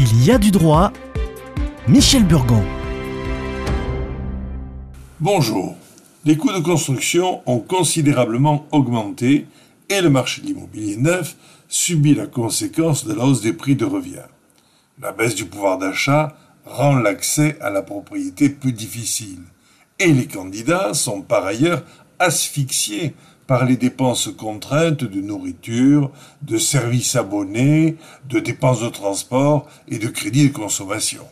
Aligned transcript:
Il 0.00 0.24
y 0.24 0.30
a 0.30 0.38
du 0.38 0.52
droit. 0.52 0.92
Michel 1.88 2.24
Burgon. 2.24 2.62
Bonjour. 5.18 5.76
Les 6.24 6.36
coûts 6.36 6.52
de 6.52 6.60
construction 6.60 7.42
ont 7.46 7.58
considérablement 7.58 8.68
augmenté 8.70 9.48
et 9.88 10.00
le 10.00 10.08
marché 10.08 10.40
de 10.40 10.46
l'immobilier 10.46 10.96
neuf 10.96 11.34
subit 11.66 12.14
la 12.14 12.28
conséquence 12.28 13.06
de 13.06 13.12
la 13.12 13.24
hausse 13.24 13.40
des 13.40 13.52
prix 13.52 13.74
de 13.74 13.86
revient. 13.86 14.28
La 15.02 15.10
baisse 15.10 15.34
du 15.34 15.46
pouvoir 15.46 15.78
d'achat 15.78 16.36
rend 16.64 16.94
l'accès 16.94 17.58
à 17.60 17.68
la 17.68 17.82
propriété 17.82 18.50
plus 18.50 18.72
difficile 18.72 19.40
et 19.98 20.12
les 20.12 20.28
candidats 20.28 20.94
sont 20.94 21.22
par 21.22 21.44
ailleurs 21.44 21.82
asphyxiés 22.20 23.16
par 23.48 23.64
les 23.64 23.78
dépenses 23.78 24.28
contraintes 24.36 25.04
de 25.04 25.20
nourriture, 25.22 26.12
de 26.42 26.58
services 26.58 27.16
abonnés, 27.16 27.96
de 28.28 28.40
dépenses 28.40 28.82
de 28.82 28.90
transport 28.90 29.66
et 29.88 29.98
de 29.98 30.08
crédits 30.08 30.50
de 30.50 30.52
consommation. 30.52 31.24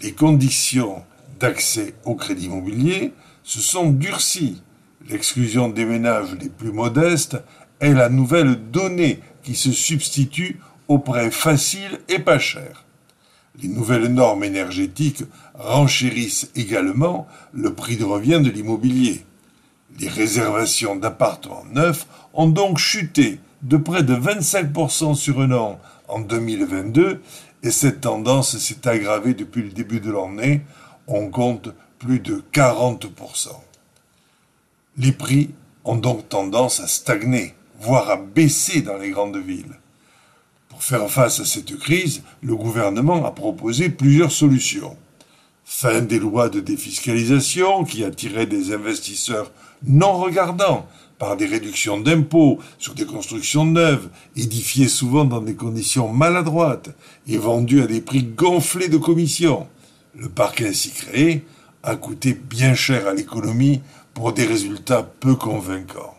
Les 0.00 0.12
conditions 0.12 1.02
d'accès 1.40 1.94
au 2.04 2.14
crédit 2.14 2.46
immobilier 2.46 3.12
se 3.42 3.60
sont 3.60 3.90
durcies. 3.90 4.62
L'exclusion 5.08 5.68
des 5.68 5.84
ménages 5.84 6.36
les 6.40 6.48
plus 6.48 6.72
modestes 6.72 7.36
est 7.80 7.92
la 7.92 8.08
nouvelle 8.08 8.70
donnée 8.70 9.18
qui 9.42 9.56
se 9.56 9.72
substitue 9.72 10.60
aux 10.86 11.00
prêts 11.00 11.32
faciles 11.32 11.98
et 12.08 12.20
pas 12.20 12.38
chers. 12.38 12.84
Les 13.60 13.68
nouvelles 13.68 14.06
normes 14.06 14.44
énergétiques 14.44 15.24
renchérissent 15.54 16.50
également 16.54 17.26
le 17.52 17.74
prix 17.74 17.96
de 17.96 18.04
revient 18.04 18.40
de 18.40 18.50
l'immobilier. 18.50 19.24
Les 20.00 20.08
réservations 20.08 20.96
d'appartements 20.96 21.64
neufs 21.72 22.06
ont 22.32 22.48
donc 22.48 22.78
chuté 22.78 23.38
de 23.62 23.76
près 23.76 24.02
de 24.02 24.14
25% 24.14 25.14
sur 25.14 25.40
un 25.40 25.52
an 25.52 25.80
en 26.08 26.20
2022 26.20 27.22
et 27.62 27.70
cette 27.70 28.00
tendance 28.02 28.58
s'est 28.58 28.88
aggravée 28.88 29.34
depuis 29.34 29.62
le 29.62 29.70
début 29.70 30.00
de 30.00 30.10
l'année. 30.10 30.62
On 31.06 31.30
compte 31.30 31.70
plus 31.98 32.18
de 32.18 32.42
40%. 32.52 33.48
Les 34.96 35.12
prix 35.12 35.50
ont 35.84 35.96
donc 35.96 36.28
tendance 36.28 36.80
à 36.80 36.86
stagner, 36.86 37.54
voire 37.80 38.10
à 38.10 38.16
baisser 38.16 38.82
dans 38.82 38.98
les 38.98 39.10
grandes 39.10 39.36
villes. 39.36 39.78
Pour 40.68 40.82
faire 40.82 41.08
face 41.08 41.40
à 41.40 41.44
cette 41.44 41.76
crise, 41.78 42.22
le 42.42 42.56
gouvernement 42.56 43.24
a 43.24 43.30
proposé 43.30 43.90
plusieurs 43.90 44.32
solutions. 44.32 44.96
Fin 45.64 46.02
des 46.02 46.18
lois 46.18 46.50
de 46.50 46.60
défiscalisation 46.60 47.84
qui 47.84 48.04
attiraient 48.04 48.46
des 48.46 48.72
investisseurs 48.72 49.50
non 49.86 50.18
regardants 50.18 50.86
par 51.18 51.36
des 51.36 51.46
réductions 51.46 51.98
d'impôts 52.00 52.58
sur 52.78 52.94
des 52.94 53.06
constructions 53.06 53.64
neuves, 53.64 54.08
édifiées 54.36 54.88
souvent 54.88 55.24
dans 55.24 55.40
des 55.40 55.54
conditions 55.54 56.08
maladroites 56.08 56.90
et 57.26 57.38
vendues 57.38 57.82
à 57.82 57.86
des 57.86 58.00
prix 58.00 58.24
gonflés 58.24 58.88
de 58.88 58.98
commissions. 58.98 59.66
Le 60.14 60.28
parc 60.28 60.60
ainsi 60.60 60.90
créé 60.90 61.44
a 61.82 61.96
coûté 61.96 62.34
bien 62.34 62.74
cher 62.74 63.08
à 63.08 63.14
l'économie 63.14 63.80
pour 64.12 64.32
des 64.32 64.44
résultats 64.44 65.02
peu 65.02 65.34
convaincants. 65.34 66.14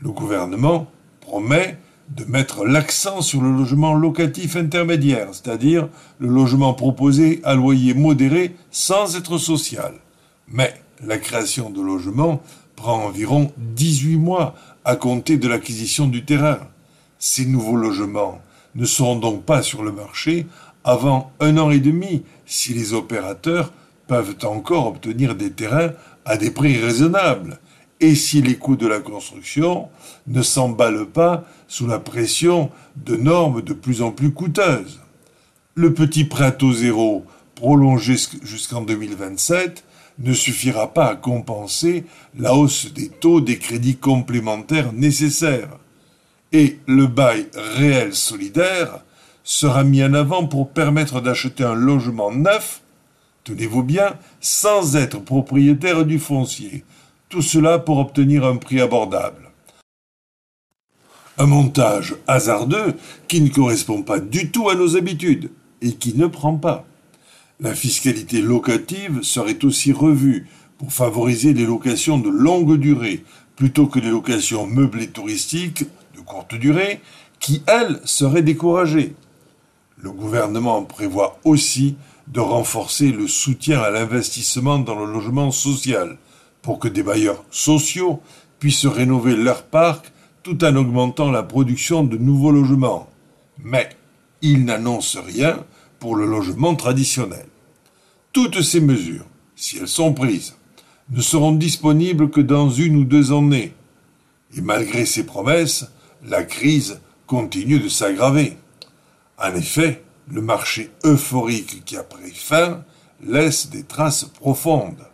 Le 0.00 0.10
gouvernement 0.10 0.90
promet 1.20 1.78
de 2.10 2.24
mettre 2.24 2.64
l'accent 2.64 3.20
sur 3.20 3.42
le 3.42 3.50
logement 3.50 3.94
locatif 3.94 4.56
intermédiaire, 4.56 5.28
c'est-à-dire 5.32 5.88
le 6.18 6.28
logement 6.28 6.74
proposé 6.74 7.40
à 7.44 7.54
loyer 7.54 7.94
modéré 7.94 8.54
sans 8.70 9.16
être 9.16 9.38
social. 9.38 9.94
Mais 10.48 10.74
la 11.04 11.18
création 11.18 11.70
de 11.70 11.80
logements 11.80 12.42
prend 12.76 13.04
environ 13.04 13.52
18 13.58 14.16
mois 14.16 14.54
à 14.84 14.96
compter 14.96 15.36
de 15.36 15.48
l'acquisition 15.48 16.06
du 16.06 16.24
terrain. 16.24 16.58
Ces 17.18 17.44
nouveaux 17.44 17.76
logements 17.76 18.40
ne 18.74 18.86
seront 18.86 19.16
donc 19.16 19.44
pas 19.44 19.62
sur 19.62 19.82
le 19.82 19.92
marché 19.92 20.46
avant 20.84 21.32
un 21.40 21.58
an 21.58 21.70
et 21.70 21.80
demi 21.80 22.22
si 22.46 22.72
les 22.72 22.94
opérateurs 22.94 23.72
peuvent 24.06 24.36
encore 24.44 24.86
obtenir 24.86 25.34
des 25.34 25.50
terrains 25.50 25.92
à 26.24 26.36
des 26.36 26.50
prix 26.50 26.78
raisonnables 26.78 27.58
et 28.00 28.14
si 28.14 28.42
les 28.42 28.56
coûts 28.56 28.76
de 28.76 28.86
la 28.86 29.00
construction 29.00 29.88
ne 30.26 30.42
s'emballent 30.42 31.06
pas 31.06 31.44
sous 31.66 31.86
la 31.86 31.98
pression 31.98 32.70
de 32.96 33.16
normes 33.16 33.62
de 33.62 33.72
plus 33.72 34.02
en 34.02 34.12
plus 34.12 34.32
coûteuses. 34.32 35.00
Le 35.74 35.94
petit 35.94 36.24
prêt 36.24 36.56
taux 36.56 36.72
zéro 36.72 37.24
prolongé 37.54 38.16
jusqu'en 38.42 38.82
2027 38.82 39.84
ne 40.20 40.32
suffira 40.32 40.92
pas 40.92 41.06
à 41.06 41.16
compenser 41.16 42.04
la 42.38 42.54
hausse 42.54 42.92
des 42.92 43.08
taux 43.08 43.40
des 43.40 43.58
crédits 43.58 43.96
complémentaires 43.96 44.92
nécessaires. 44.92 45.78
Et 46.52 46.78
le 46.86 47.06
bail 47.06 47.46
réel 47.54 48.14
solidaire 48.14 49.04
sera 49.44 49.84
mis 49.84 50.02
en 50.02 50.14
avant 50.14 50.46
pour 50.46 50.70
permettre 50.70 51.20
d'acheter 51.20 51.64
un 51.64 51.74
logement 51.74 52.32
neuf, 52.32 52.82
tenez-vous 53.44 53.82
bien, 53.82 54.16
sans 54.40 54.96
être 54.96 55.20
propriétaire 55.20 56.04
du 56.04 56.18
foncier. 56.18 56.84
Tout 57.28 57.42
cela 57.42 57.78
pour 57.78 57.98
obtenir 57.98 58.46
un 58.46 58.56
prix 58.56 58.80
abordable. 58.80 59.50
Un 61.36 61.44
montage 61.44 62.16
hasardeux 62.26 62.94
qui 63.28 63.42
ne 63.42 63.50
correspond 63.50 64.02
pas 64.02 64.18
du 64.18 64.50
tout 64.50 64.70
à 64.70 64.74
nos 64.74 64.96
habitudes 64.96 65.50
et 65.82 65.92
qui 65.92 66.14
ne 66.14 66.26
prend 66.26 66.56
pas. 66.56 66.86
La 67.60 67.74
fiscalité 67.74 68.40
locative 68.40 69.22
serait 69.22 69.62
aussi 69.64 69.92
revue 69.92 70.48
pour 70.78 70.90
favoriser 70.90 71.52
les 71.52 71.66
locations 71.66 72.18
de 72.18 72.30
longue 72.30 72.78
durée 72.78 73.24
plutôt 73.56 73.86
que 73.86 73.98
les 73.98 74.10
locations 74.10 74.66
meublées 74.66 75.08
touristiques 75.08 75.84
de 76.16 76.20
courte 76.20 76.54
durée 76.54 77.00
qui, 77.40 77.62
elles, 77.66 78.00
seraient 78.04 78.42
découragées. 78.42 79.14
Le 79.98 80.12
gouvernement 80.12 80.82
prévoit 80.82 81.38
aussi 81.44 81.96
de 82.28 82.40
renforcer 82.40 83.12
le 83.12 83.28
soutien 83.28 83.80
à 83.80 83.90
l'investissement 83.90 84.78
dans 84.78 84.98
le 84.98 85.12
logement 85.12 85.50
social 85.50 86.16
pour 86.62 86.78
que 86.78 86.88
des 86.88 87.02
bailleurs 87.02 87.44
sociaux 87.50 88.20
puissent 88.58 88.86
rénover 88.86 89.36
leur 89.36 89.64
parc 89.64 90.12
tout 90.42 90.64
en 90.64 90.76
augmentant 90.76 91.30
la 91.30 91.42
production 91.42 92.04
de 92.04 92.16
nouveaux 92.16 92.50
logements. 92.50 93.08
Mais 93.62 93.90
il 94.42 94.64
n'annonce 94.64 95.16
rien 95.16 95.64
pour 95.98 96.16
le 96.16 96.26
logement 96.26 96.74
traditionnel. 96.74 97.46
Toutes 98.32 98.62
ces 98.62 98.80
mesures, 98.80 99.26
si 99.56 99.78
elles 99.78 99.88
sont 99.88 100.14
prises, 100.14 100.56
ne 101.10 101.20
seront 101.20 101.52
disponibles 101.52 102.30
que 102.30 102.40
dans 102.40 102.70
une 102.70 102.96
ou 102.96 103.04
deux 103.04 103.32
années. 103.32 103.72
Et 104.56 104.60
malgré 104.60 105.06
ces 105.06 105.24
promesses, 105.24 105.86
la 106.24 106.42
crise 106.42 107.00
continue 107.26 107.78
de 107.78 107.88
s'aggraver. 107.88 108.56
En 109.38 109.54
effet, 109.54 110.02
le 110.30 110.40
marché 110.40 110.90
euphorique 111.04 111.84
qui 111.84 111.96
a 111.96 112.02
pris 112.02 112.32
fin 112.32 112.84
laisse 113.20 113.70
des 113.70 113.84
traces 113.84 114.24
profondes. 114.24 115.06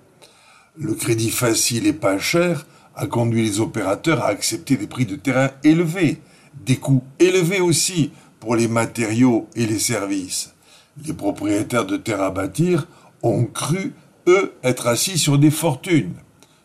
Le 0.77 0.95
crédit 0.95 1.31
facile 1.31 1.87
et 1.87 1.93
pas 1.93 2.19
cher 2.19 2.67
a 2.97 3.07
conduit 3.07 3.45
les 3.45 3.61
opérateurs 3.61 4.23
à 4.23 4.29
accepter 4.29 4.77
des 4.77 4.87
prix 4.87 5.07
de 5.07 5.17
terrain 5.17 5.51
élevés, 5.63 6.21
des 6.65 6.77
coûts 6.77 7.05
élevés 7.19 7.61
aussi 7.61 8.13
pour 8.41 8.57
les 8.57 8.69
matériaux 8.69 9.49
et 9.55 9.67
les 9.67 9.79
services 9.79 10.55
les 11.03 11.13
propriétaires 11.13 11.87
de 11.87 11.97
terres 11.97 12.23
à 12.23 12.31
bâtir 12.31 12.87
ont 13.23 13.45
cru, 13.45 13.95
eux, 14.27 14.55
être 14.63 14.87
assis 14.87 15.19
sur 15.19 15.39
des 15.39 15.51
fortunes. 15.51 16.15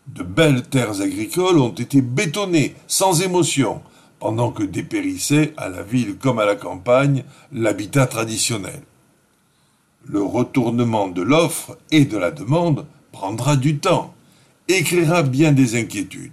De 0.08 0.24
belles 0.24 0.64
terres 0.64 1.02
agricoles 1.02 1.60
ont 1.60 1.74
été 1.74 2.02
bétonnées, 2.02 2.76
sans 2.88 3.22
émotion, 3.22 3.82
pendant 4.20 4.52
que 4.52 4.64
dépérissait, 4.64 5.54
à 5.58 5.70
la 5.70 5.84
ville 5.84 6.18
comme 6.18 6.40
à 6.40 6.46
la 6.46 6.56
campagne, 6.56 7.24
l'habitat 7.52 8.08
traditionnel. 8.08 8.82
Le 10.06 10.22
retournement 10.22 11.08
de 11.08 11.22
l'offre 11.22 11.78
et 11.92 12.06
de 12.06 12.18
la 12.18 12.32
demande 12.32 12.86
prendra 13.20 13.58
du 13.58 13.80
temps 13.80 14.14
et 14.70 14.82
créera 14.82 15.24
bien 15.24 15.52
des 15.52 15.78
inquiétudes. 15.78 16.32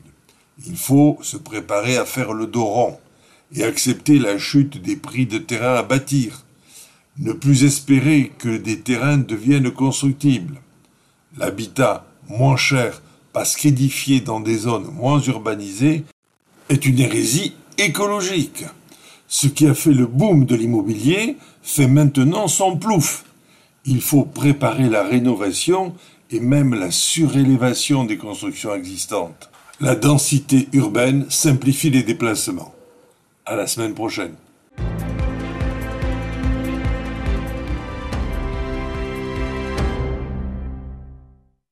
Il 0.69 0.77
faut 0.77 1.19
se 1.21 1.37
préparer 1.37 1.97
à 1.97 2.05
faire 2.05 2.33
le 2.33 2.47
dos 2.47 2.65
rond 2.65 2.97
et 3.53 3.65
accepter 3.65 4.21
la 4.21 4.39
chute 4.39 4.81
des 4.81 4.95
prix 4.95 5.27
de 5.27 5.39
terrain 5.39 5.75
à 5.75 5.83
bâtir, 5.83 6.45
ne 7.19 7.33
plus 7.33 7.65
espérer 7.65 8.31
que 8.39 8.57
des 8.57 8.79
terrains 8.79 9.19
deviennent 9.19 9.73
constructibles. 9.73 10.61
L'habitat 11.37 12.07
moins 12.29 12.57
cher 12.57 13.03
parce 13.33 13.57
qu'édifié 13.57 14.21
dans 14.21 14.39
des 14.39 14.59
zones 14.59 14.89
moins 14.93 15.21
urbanisées 15.21 16.05
est 16.69 16.87
une 16.87 17.01
hérésie 17.01 17.55
écologique. 17.79 18.65
Ce 19.27 19.49
qui 19.49 19.67
a 19.67 19.75
fait 19.75 19.93
le 19.93 20.07
boom 20.07 20.45
de 20.45 20.55
l'immobilier 20.55 21.37
fait 21.65 21.89
maintenant 21.89 22.47
son 22.47 22.77
plouf. 22.77 23.26
Il 23.87 24.01
faut 24.01 24.25
préparer 24.25 24.89
la 24.89 25.05
rénovation 25.05 25.95
et 26.31 26.41
même 26.41 26.75
la 26.75 26.91
surélévation 26.91 28.05
des 28.05 28.19
constructions 28.19 28.75
existantes. 28.75 29.49
La 29.81 29.95
densité 29.95 30.69
urbaine 30.73 31.27
simplifie 31.31 31.91
les 31.91 32.03
déplacements. 32.03 32.75
À 33.45 33.55
la 33.55 33.67
semaine 33.67 33.95
prochaine. 33.95 34.35